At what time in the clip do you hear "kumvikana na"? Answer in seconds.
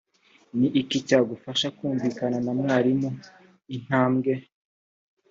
1.77-2.51